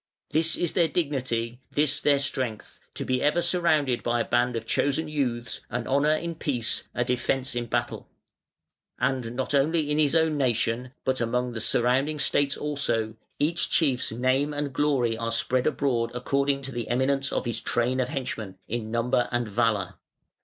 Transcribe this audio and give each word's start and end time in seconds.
This 0.31 0.55
is 0.55 0.73
their 0.73 0.87
dignity, 0.87 1.59
this 1.69 2.01
their 2.01 2.17
strength, 2.17 2.79
to 2.95 3.05
be 3.05 3.21
ever 3.21 3.39
surrounded 3.39 4.01
by 4.01 4.19
a 4.21 4.25
band 4.25 4.55
of 4.55 4.65
chosen 4.65 5.07
youths, 5.07 5.61
an 5.69 5.85
honour 5.85 6.15
in 6.15 6.33
peace, 6.33 6.87
a 6.95 7.05
defence 7.05 7.55
in 7.55 7.67
battle. 7.67 8.09
And 8.97 9.35
not 9.35 9.53
only 9.53 9.91
in 9.91 9.99
his 9.99 10.15
own 10.15 10.39
nation, 10.39 10.91
but 11.05 11.21
among 11.21 11.51
the 11.51 11.61
surrounding 11.61 12.17
states 12.17 12.57
also, 12.57 13.13
each 13.37 13.69
chief's 13.69 14.11
name 14.11 14.55
and 14.55 14.73
glory 14.73 15.15
are 15.15 15.31
spread 15.31 15.67
abroad 15.67 16.09
according 16.15 16.63
to 16.63 16.71
the 16.71 16.87
eminence 16.87 17.31
of 17.31 17.45
his 17.45 17.61
'train 17.61 17.99
of 17.99 18.09
henchmen' 18.09 18.57
in 18.67 18.89
number 18.89 19.29
and 19.31 19.47
valour. 19.49 19.99